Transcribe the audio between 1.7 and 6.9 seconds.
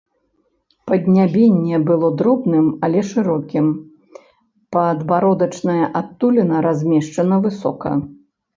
было дробным, але шырокім, падбародачная адтуліна